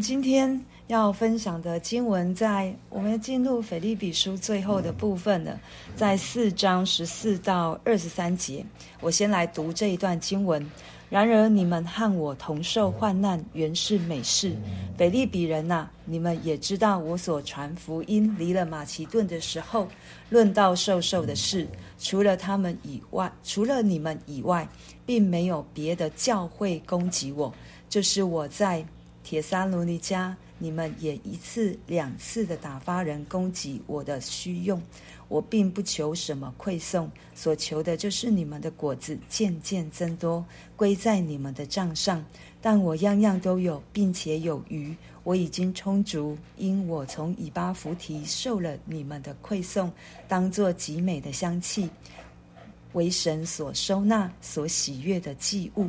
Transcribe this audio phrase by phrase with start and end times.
[0.00, 5.60] 今天要分享的经文，在我们进入腓立比书最后的部分了，
[5.94, 8.64] 在四章十四到二十三节。
[9.00, 10.66] 我先来读这一段经文。
[11.10, 14.54] 然而你们和我同受患难，原是美事。
[14.96, 19.88] 腓利比人呐、你们也知道，我所传福音离了马其顿的时候，
[20.30, 21.66] 论到受受的事，
[21.98, 24.66] 除了他们以外，除了你们以外，
[25.04, 27.52] 并没有别的教会攻击我。
[27.88, 28.84] 就是我在
[29.22, 34.80] 铁沙罗尼迦，你们也一次两次的打发人攻击我的需用。
[35.28, 40.44] 我并不求什么馈送，所求的就是你们的果子渐渐增多，
[40.74, 42.24] 归在你们的账上。
[42.60, 49.92] 但我样样都有，并且有余，我已经充足，因我从以巴弗提受了你们的馈送，
[50.26, 51.88] 当作极美的香气，
[52.94, 55.88] 为神所收纳、所喜悦的祭物。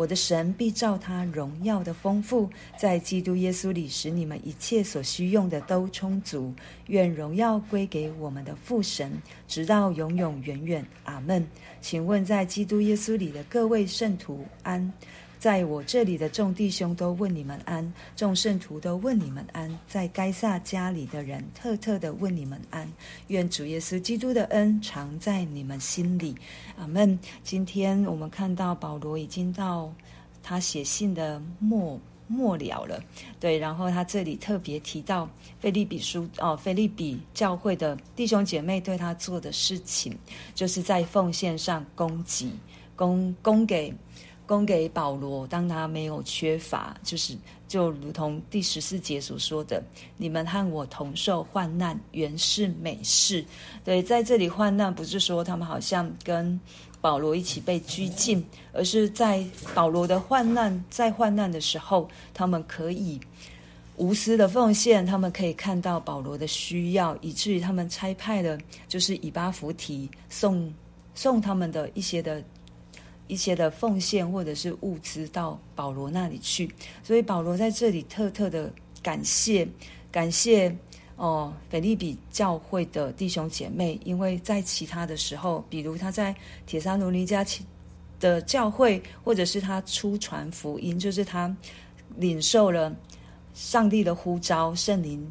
[0.00, 6.54] 我的神必照他荣耀的丰富，在基督耶稣里，使你们一切所需用的都充足。
[6.86, 9.12] 愿荣耀归给我们的父神，
[9.46, 10.82] 直到永永远远。
[11.04, 11.46] 阿门。
[11.82, 14.90] 请问，在基督耶稣里的各位圣徒安。
[15.40, 22.86] 在我这里的众弟兄都问你们安，众圣徒都问你们安，在该撒家里的人特特的问你们安。
[23.28, 26.36] 愿主耶稣基督的恩常在你们心里，
[26.76, 27.18] 阿门。
[27.42, 29.90] 今天我们看到保罗已经到
[30.42, 33.02] 他写信的末末了了，
[33.40, 35.26] 对，然后他这里特别提到
[35.58, 40.14] 腓利比书哦，腓利比教会的弟兄姐妹对他做的事情，
[40.54, 42.50] 就是在奉献上供给，
[42.94, 43.94] 供供给。
[44.50, 49.80] 供给保罗，当他没有缺乏，就是就如同第十四节所说的
[50.18, 53.44] ：“你们和我同受患难，原是美事。”
[53.84, 56.58] 对，在这里患难不是说他们好像跟
[57.00, 63.20] 保罗一起被拘禁，而是在保罗的患难，在患难的时候，他们可以
[63.98, 70.74] 无私的奉献，他们可以看到保罗的需要，以至于他们差派了就是以巴弗提送
[71.14, 72.42] 送他们的一些的。
[73.30, 76.68] 一些的奉献或者是物资到保罗那里去，
[77.02, 78.70] 所以保罗在这里特特的
[79.00, 79.66] 感谢
[80.10, 80.74] 感谢
[81.16, 86.34] 哦，腓利比教会的弟兄姐妹，因为在其他的时候，比如他在
[86.66, 87.46] 帖撒罗尼迦
[88.18, 91.54] 的教会，或者是他出传福音，就是他
[92.16, 92.94] 领受了
[93.54, 95.24] 上帝的呼召，圣灵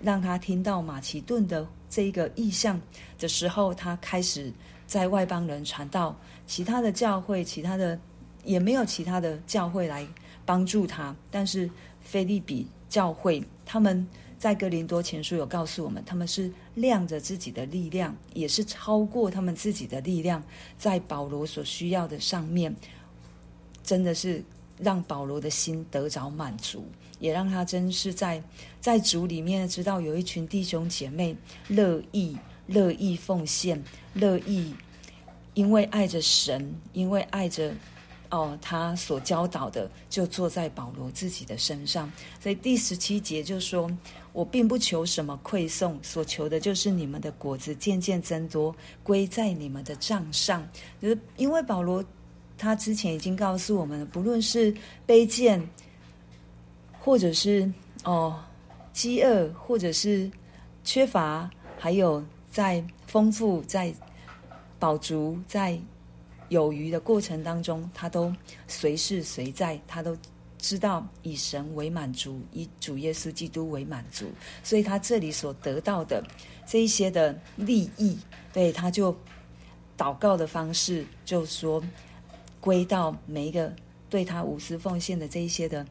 [0.00, 2.80] 让他听到马其顿的这一个意象
[3.18, 4.52] 的时候，他开始
[4.90, 6.18] 在外邦人传道。
[6.48, 7.96] 其他的教会，其他的
[8.42, 10.04] 也没有其他的教会来
[10.44, 11.14] 帮助他。
[11.30, 11.70] 但是
[12.00, 14.04] 腓利比教会，他们
[14.36, 20.42] 在哥林多前书有告诉我们，他们是亮着自己的力量，也是超过他们自己的力量，
[20.76, 22.74] 在保罗所需要的上面，
[23.84, 24.42] 真的是
[24.76, 26.84] 让保罗的心得着满足，
[27.20, 28.42] 也让他真是在
[28.80, 31.36] 在主里面知道有一群弟兄姐妹
[31.68, 32.36] 乐意
[32.70, 33.82] 乐意奉献，
[34.14, 34.74] 乐意。
[35.54, 37.74] 因为爱着神，因为爱着
[38.30, 42.10] 哦，他所教导的，就坐在保罗自己的身上。
[42.40, 43.90] 所以第十七节就说
[44.32, 50.66] ：“我并不求什么馈送，所求的就是你们的果子渐渐增多，归在你们的账上。”
[51.02, 52.02] 就是因为保罗
[52.56, 54.72] 他之前已经告诉我们，不论是
[55.04, 55.60] 卑贱，
[57.00, 57.70] 或者是
[58.04, 58.40] 哦
[58.92, 60.30] 饥饿，或者是
[60.84, 63.94] 缺乏，还有在丰富在。
[64.80, 65.78] 饱足在
[66.48, 68.34] 有余的过程当中，他都
[68.66, 70.16] 随时随在，他都
[70.56, 74.24] 知道以神为满足，以主耶稣基督为满足，
[74.64, 76.24] 所以他这里所得到的
[76.66, 78.18] 这一些的利益，
[78.54, 79.14] 对，他就
[79.98, 81.84] 祷告的方式，就说
[82.58, 83.70] 归到每一个
[84.08, 85.86] 对他无私奉献的这一些的。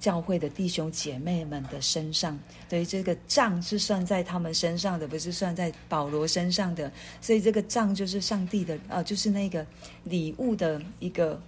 [0.00, 2.36] 教会的弟兄姐妹们的身上，
[2.70, 6.90] 对，这个账是算在他们身上的，不是算在保罗身上的。
[7.20, 9.64] 所以这个账就是上帝的，啊，就是那个
[10.04, 11.38] 礼物的一个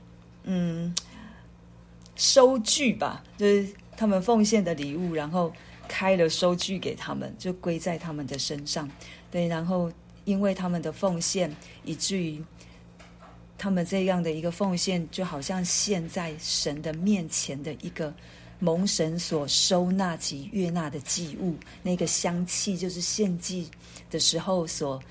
[0.45, 0.95] 嗯
[2.15, 5.51] 收据吧，就是他们奉献的礼物，然后
[5.89, 8.87] 开了收据给他们，就归在他们的身上。
[9.31, 9.91] 对，然后
[10.27, 11.51] 因为他们的奉献，
[11.84, 12.45] 以至于
[13.57, 18.13] 他们这样的一个奉献，就好像献在神的面前的一个。
[18.62, 23.68] 蒙神所收纳及悦纳的祭物，那个香气就是献祭
[24.09, 25.03] 的时候所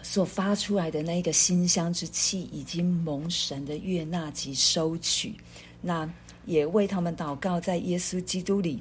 [0.00, 5.34] 所发出来的那个馨香之气，已经蒙神的悦纳及收取。
[5.82, 6.10] 那
[6.46, 8.80] 也为他们祷告，在耶稣基督里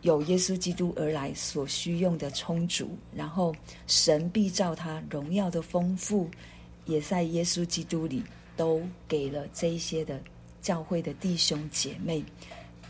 [0.00, 3.54] 有耶稣基督而来所需用的充足，然后
[3.86, 6.30] 神必照他荣耀的丰富，
[6.86, 8.24] 也在耶稣基督里
[8.56, 10.18] 都给了这一些的。
[10.60, 12.24] 教会的弟兄姐妹。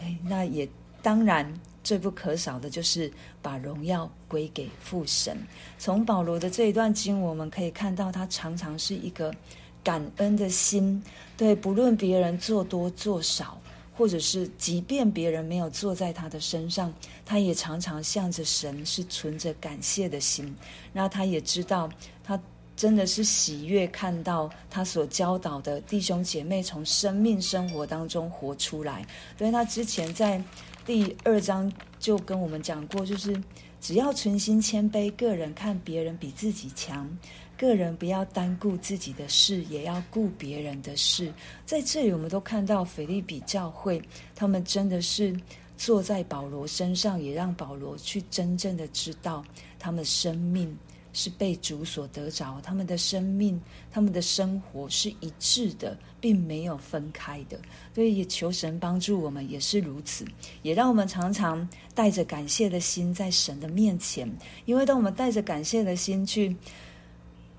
[0.01, 0.69] 哎，那也
[1.03, 1.53] 当然
[1.83, 5.37] 最不可少的就是把荣耀归给父神。
[5.79, 9.35] 从保罗的这一段经，我们可以看到他常常是一个
[9.83, 11.03] 感恩的心，
[11.37, 13.61] 对，不论别人做多做少。
[13.93, 16.91] 或者是，即便别人没有坐在他的身上，
[17.27, 20.57] 他也常常向着神是存着感谢的心。
[20.91, 21.87] 那他也知道，
[22.25, 22.41] 他
[22.81, 29.07] 真的是喜悦看到他所教导的弟兄姐妹从生命生活当中活出来。
[29.37, 30.43] 所以他之前在
[30.87, 33.39] 第二章就跟我们讲过，就是
[33.83, 37.07] 只要存心谦卑，个人看别人比自己强。
[37.55, 41.31] 个人不要单顾自己的事，也要顾别人的事。
[41.67, 44.01] 在这里，我们都看到腓利比教会，
[44.35, 45.39] 他们真的是
[45.77, 49.45] 坐在保罗身上，也让保罗去真正的知道，
[49.79, 50.75] 他们生命
[51.13, 53.61] 是被主所得着，他们的生命、
[53.91, 57.59] 他们的生活是一致的，并没有分开的。
[57.95, 60.25] 所以，也求神帮助我们，也是如此，
[60.63, 64.31] 也让我们常常带着感谢的心在神的面前，
[64.65, 66.57] 因为当我们带着感谢的心去。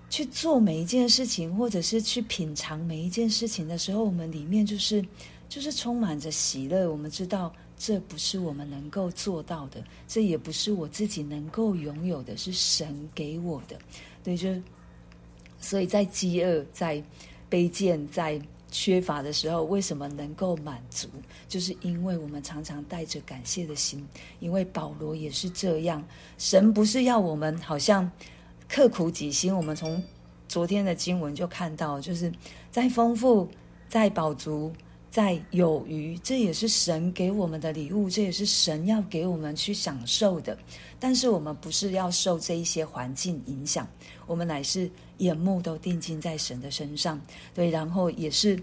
[0.10, 5.02] 去做每一件事情，或者是去品尝每一件事情的时候，我们里面就是
[5.48, 6.92] 就是充满着喜乐。
[6.92, 7.50] 我们知道
[7.84, 13.76] 这不是我们能够做到的，这也不是我自己能够拥有的，是神给我的。
[14.24, 14.50] 对，就
[15.60, 17.02] 所以在饥饿、在
[17.50, 18.40] 卑贱、在
[18.70, 21.08] 缺乏的时候，为什么能够满足？
[21.48, 24.08] 就是因为我们常常带着感谢的心。
[24.40, 26.06] 因为保罗也是这样，
[26.38, 28.10] 神不是要我们好像。
[28.74, 30.02] 刻苦己心，我们从
[30.48, 32.32] 昨天的经文就看到，就是
[32.72, 33.46] 在丰富、
[33.90, 34.72] 在饱足、
[35.12, 40.58] 在有余，这也是神给我们的礼物，这也是神要给我们去享受的。
[41.00, 43.88] 但是我们不是要受这一些环境影响，
[44.26, 47.22] 我们乃是眼目都定睛在神的身上，
[47.54, 48.58] 对，然后也是。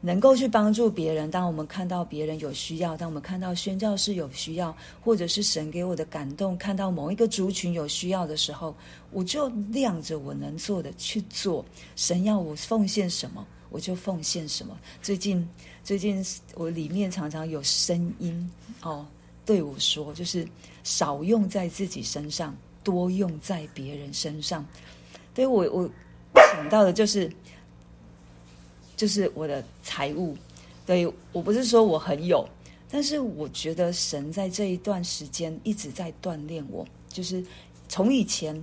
[0.00, 8.76] 能够去帮助别人，当我们看到别人有需要，当我们看到宣教士有需要，或者是神给我的感动，看到某一个族群有需要的时候，
[9.12, 11.64] 我就亮着我能做的去做。
[11.96, 14.78] 神要我奉献什么，我就奉献什么。
[15.02, 15.48] 最近，
[15.82, 16.24] 最近
[16.54, 18.48] 我里面常常有声音
[18.82, 19.04] 哦
[19.44, 20.46] 对我说，就是
[20.84, 24.64] 少用在自己身上，多用在别人身上。
[25.34, 25.90] 对我，我
[26.54, 27.28] 想到的就是。
[28.96, 30.36] 就是我的财务，
[30.86, 32.48] 对，我不是说我很有，
[32.88, 36.86] 但是我觉得神在这一段时间一直在锻炼我。
[37.08, 37.44] 就是
[37.88, 38.56] 从以前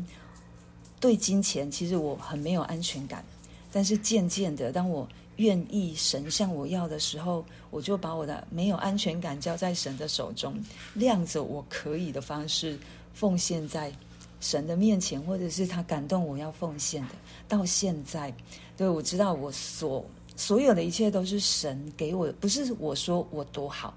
[1.01, 3.25] 对金钱，其实我很没有安全感，
[3.71, 5.07] 但是渐渐的，当我
[5.37, 10.53] 愿意神向我要的时候，我就把我的没有安全感交在神的手中，
[10.93, 12.77] 亮着我可以的方式
[13.13, 13.91] 奉献在
[14.39, 17.09] 神的面前，或者是他感动我要奉献的。
[17.47, 18.33] 到现在，
[18.75, 20.05] 对，我知道我所。
[20.37, 23.93] 所有的一切都是神给我的，不是我说我多好，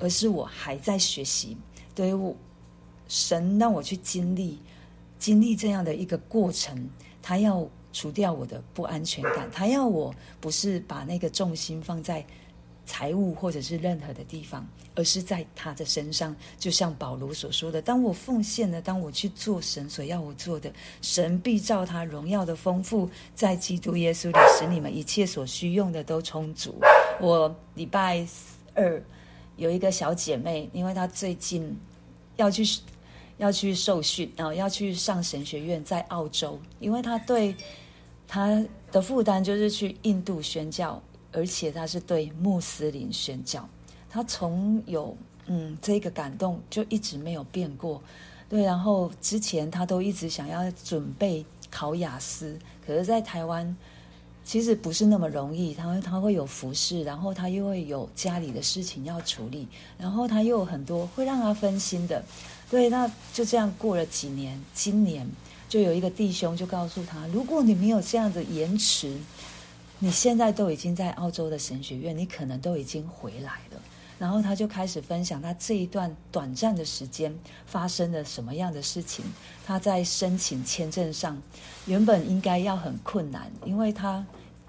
[0.00, 1.54] 而是我还在学习。
[1.94, 2.34] 对，我
[3.06, 4.58] 神让我去经历，
[5.18, 6.88] 经历这样的一个过程，
[7.20, 12.24] 他要除掉我的不安全感，他要我不是把那个重心放在。
[12.90, 16.34] 财务或者是任何的地方，而是在他的身上。
[16.58, 26.80] 就像保罗所说的：“当我奉献了，当我去做神所要我做的，神必照他荣耀的丰富，在基督耶稣里使你们一切所需用的都充足。”
[27.20, 28.26] 我礼拜
[28.72, 29.02] 二
[29.58, 31.78] 有一个小姐妹，因为她最近
[32.36, 32.64] 要去
[33.38, 37.56] 要去受训，然后要去上神学院，在澳洲，因为他对
[38.26, 41.02] 他的负担就是去印度宣教。
[41.30, 43.68] 而且他是对穆斯林宣教，
[44.08, 45.14] 他从有
[45.46, 48.02] 嗯这个感动就一直没有变过，
[48.48, 48.62] 对。
[48.62, 53.76] 然后之前他都一直想要准备考雅思，可是，在台湾
[54.42, 55.74] 其实不是那么容易。
[55.74, 59.68] 他他会有服侍，然后他又会有家里的事情要处理，
[59.98, 62.24] 然后他又有很多会让他分心的，
[62.70, 62.88] 对。
[62.88, 65.26] 那就这样过了几年，今年
[65.68, 69.16] 就有一个弟兄就告诉他，如果你没有这样的延迟。
[70.00, 73.82] 你现在都已经在澳洲的神学院，你可能都已经回来了。
[74.16, 79.24] 然后他就开始分享他这一段短暂的时间发生了什么样的事情。
[79.66, 81.36] 他在申请签证上，
[81.86, 84.24] 原本应该要很困难，因为他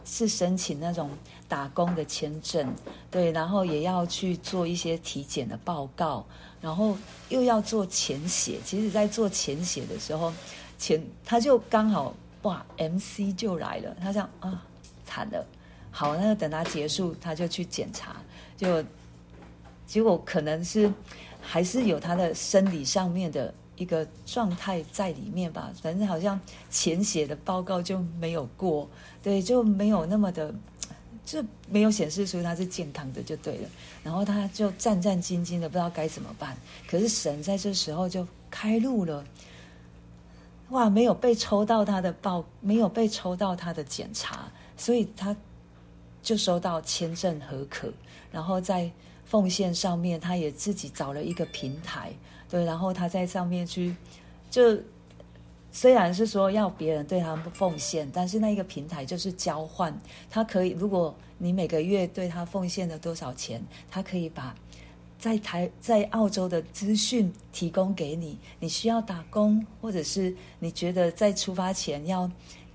[0.06, 1.10] 是申请那种
[1.48, 2.74] 打工的签证，
[3.12, 6.26] 对，然后也要去做一些体检的报告，
[6.62, 6.98] 然后
[7.30, 8.60] 又要做潜血。
[8.66, 10.34] 其实，在做潜血的时候，
[10.78, 12.14] 前他就刚好
[12.44, 14.66] 哇，MC 就来了，他这样啊。
[15.06, 15.44] 惨了，
[15.90, 18.18] 好，那就等他结束，他就去检查，
[18.56, 18.84] 就
[19.88, 20.94] 结果可能是
[21.42, 28.88] 还是有他的生理上面的一个状态在里面吧，反正好像前写的报告就没有过，
[29.24, 30.54] 对，就没有那么的，
[31.26, 33.70] 就没有显示出他是健康的，就对了。
[34.04, 36.56] 然后他就战战兢兢的，不知道该怎么办。
[36.88, 39.24] 可是神在这时候就开路了，
[40.70, 45.36] 哇，没有被抽到他的报，没有被抽到他的检查，所以他
[46.22, 47.92] 就收到签证核可。
[48.30, 48.92] 然后在
[49.26, 52.12] 奉献上面，他也自己找了一个平台，
[52.50, 53.96] 对，然后他在上面去
[54.50, 54.78] 就。
[55.72, 59.96] 虽然是说要别人对他奉献，但是那一个平台就是交换。
[60.28, 64.56] 他可以，如果你每个月对他奉献了多少钱，他可以把
[65.20, 68.36] 在台在澳洲的资讯提供给你。
[68.60, 72.32] 你需要打工，或者是你觉得在出发前要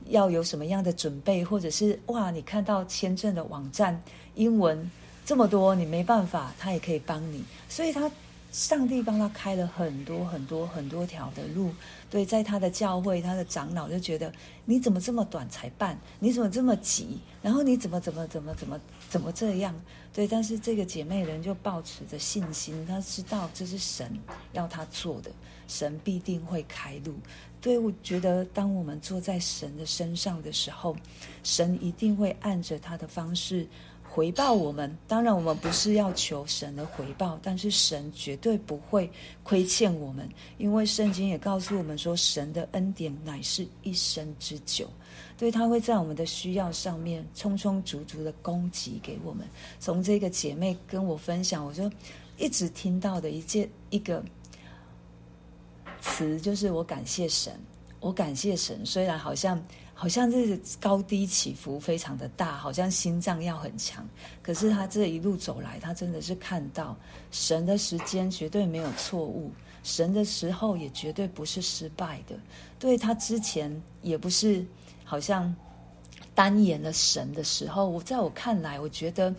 [0.07, 4.00] 要有什么样的准备，或者是哇，你看到签证的网站
[4.37, 4.88] 英文
[5.26, 7.43] 这么多，你没办法，他也可以帮你。
[7.69, 8.09] 所以他。
[8.55, 11.75] 上帝帮他开了很多很多很多条的路，
[12.09, 14.33] 对，在他的教会，他的长老就觉得
[14.65, 15.99] 你怎么这么短才办？
[16.21, 17.19] 你怎么这么急？
[17.43, 18.81] 然后你怎么怎么怎么怎么
[19.11, 19.75] 怎么这样？
[20.13, 24.17] 对，但是这个姐妹人就抱持着信心，她知道这是神
[24.53, 25.33] 要她做的，
[25.67, 27.13] 神必定会开路。
[27.61, 30.97] 对，我觉得当我们坐在神的身上的时候，
[31.43, 33.67] 神一定会按着他的方式。
[34.14, 39.11] 回报我们，当然我们不是要求神的回报，但是神绝对不会
[39.42, 44.88] 亏欠我们，因为圣经也告诉我们说，神的恩典乃是一生之久，
[45.37, 49.44] 对，他会在我们的需要上面充充足足的供给给我们。
[49.80, 51.90] 从这个姐妹跟我分享，我就
[52.38, 54.25] 一直听到的一件一个
[56.00, 57.52] 词，就是我感谢神，
[57.99, 59.61] 我感谢神，虽然好像。
[59.95, 64.07] 好像这个高低起伏非常的大，好像心脏要很强。
[64.43, 66.97] 可是他这一路走来，他真的是看到
[67.31, 69.51] 神的时间绝对没有错误，
[69.83, 72.37] 神的时候也绝对不是失败的。
[72.79, 74.67] 对，他之前也不是
[75.05, 75.55] 好像
[76.35, 79.33] 单言了神的时候，我在我看来，我觉得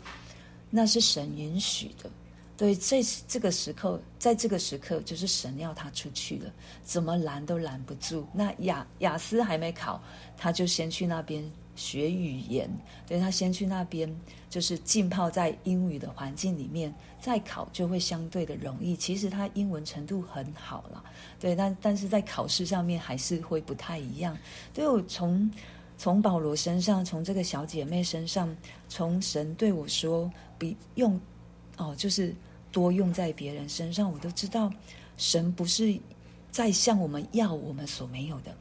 [0.69, 2.09] 那是神允许的。
[2.57, 6.49] 对，这这个时刻，在这个时刻，就是神要他出去了，
[6.83, 8.25] 怎么拦都拦不住。
[8.33, 10.01] 那雅雅思还没考，
[10.37, 11.43] 他就先去那边
[11.75, 12.69] 学语言。
[13.05, 14.09] 对，他先去那边，
[14.49, 18.95] 就是浸泡在英语的环境里面，再考就会相对的容易。
[18.95, 21.03] 其实他英文程度很好了，
[21.37, 24.37] 对，但但是在考试上面还是会不太一样。
[24.73, 25.51] 对，我从
[25.97, 28.55] 从保罗身上，从这个小姐妹身上，
[28.87, 31.19] 从神对我说，比用。
[31.77, 32.33] 哦，就是
[32.75, 34.69] 多用在别人身上，我都知道，
[35.15, 35.97] 神不是
[36.51, 38.53] 在向我们要我们所没有的。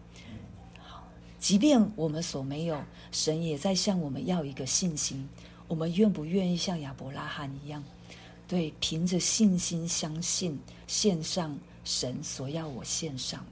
[0.78, 1.02] 好，
[1.40, 2.80] 即便我们所没有，
[3.10, 5.28] 神也在向我们要一个信心。
[5.66, 7.82] 我们愿不愿意像亚伯拉罕一样，
[8.46, 10.56] 对，凭着信心相信，
[10.86, 13.44] 献上神所要我献上。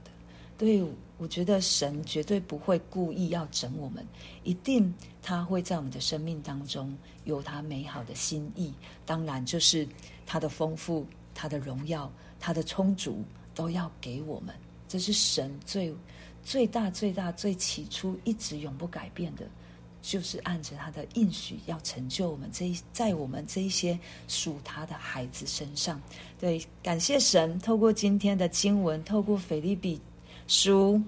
[0.57, 0.83] 对，
[1.17, 4.05] 我觉得神绝对不会故意要整我们，
[4.43, 6.95] 一定他会在我们的生命当中
[7.25, 8.71] 有他美好的心意。
[9.05, 9.87] 当然，就是
[10.25, 13.23] 他的丰富、他的荣耀、他的充足
[13.55, 14.53] 都要给我们。
[14.87, 15.93] 这是神最
[16.43, 19.47] 最大、最大、最起初一直永不改变的，
[20.03, 25.99] 就是按着他的应许要成就我们这一在我们这一些属他的孩子身上。
[26.39, 29.99] 对，感谢神，透过今天的经文，透过腓利比。
[30.47, 31.01] 书，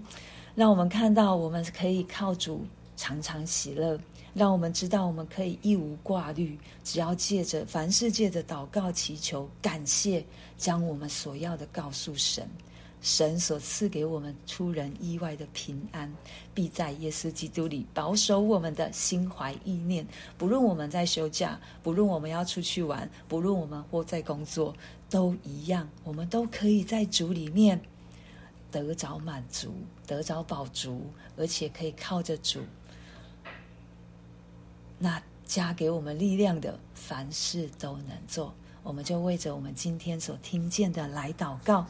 [0.56, 2.65] 让我们看到我们可以靠主
[2.96, 4.00] 常常喜乐，
[4.34, 10.25] 让我们知道我们可以一无挂虑，只要借着凡事借着祷告祈求感谢，
[10.58, 12.48] 将我们所要的告诉神，
[13.01, 16.12] 神所赐给我们出人意外的平安，
[16.54, 20.08] 必在耶稣基督里保守我们的心怀意念。
[20.38, 24.74] 不论我们在休假，不论我们要出去玩，不论我们或在工作，
[25.10, 27.80] 都一样，我们都可以在主里面。
[28.84, 29.74] 得着满足，
[30.05, 32.60] 得着饱足，而且可以靠着主，
[35.00, 38.53] 那加给我们力量的，凡事都能做。
[38.84, 41.88] 我们就为着我们今天所听见的来祷告，